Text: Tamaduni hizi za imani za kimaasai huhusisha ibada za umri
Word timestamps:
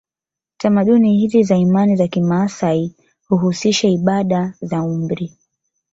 Tamaduni 0.57 1.17
hizi 1.17 1.43
za 1.43 1.55
imani 1.55 1.95
za 1.95 2.07
kimaasai 2.07 2.95
huhusisha 3.27 3.87
ibada 3.87 4.53
za 4.61 4.83
umri 4.83 5.37